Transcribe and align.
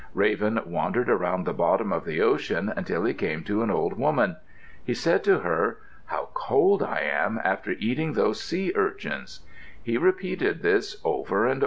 Raven 0.15 0.59
wandered 0.65 1.11
around 1.11 1.43
the 1.45 1.53
bottom 1.53 1.93
of 1.93 2.05
the 2.05 2.21
ocean 2.21 2.73
until 2.75 3.05
he 3.05 3.13
came 3.13 3.43
to 3.43 3.61
an 3.61 3.69
old 3.69 3.99
woman. 3.99 4.37
He 4.83 4.95
said 4.95 5.23
to 5.25 5.41
her, 5.41 5.77
"How 6.05 6.29
cold 6.33 6.81
I 6.81 7.01
am 7.01 7.39
after 7.43 7.75
eating 7.77 8.13
those 8.13 8.41
sea 8.41 8.73
urchins." 8.75 9.41
He 9.83 9.99
repeated 9.99 10.63
this 10.63 10.99
over 11.05 11.45
and 11.45 11.49
over 11.51 11.51
again. 11.51 11.59